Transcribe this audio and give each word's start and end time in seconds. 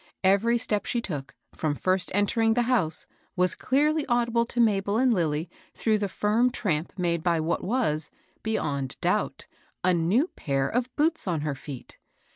Every 0.23 0.57
step 0.57 0.87
she 0.87 0.99
took, 0.99 1.35
fipom 1.55 1.77
first 1.79 2.09
entering 2.15 2.55
the 2.55 2.63
house, 2.63 3.05
was 3.35 3.53
clearly 3.53 4.03
audible 4.07 4.45
to 4.45 4.59
Mabel 4.59 4.97
and 4.97 5.13
Lilly 5.13 5.47
through 5.75 5.99
the 5.99 6.07
firm 6.09 6.49
tramp 6.49 6.91
made 6.97 7.21
by 7.21 7.39
what 7.39 7.63
was, 7.63 8.09
beyond 8.41 8.97
doubt, 8.99 9.45
a 9.83 9.93
new 9.93 10.25
pair 10.29 10.67
of 10.67 10.89
boots 10.95 11.27
on 11.27 11.41
her 11.41 11.53
feet. 11.53 11.99